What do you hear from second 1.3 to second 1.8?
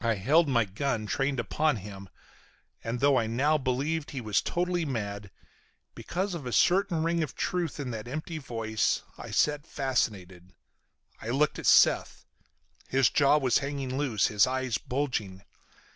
upon